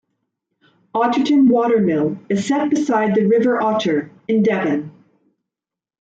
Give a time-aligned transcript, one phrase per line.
[0.95, 4.91] Otterton Water Mill is set beside the River Otter in Devon.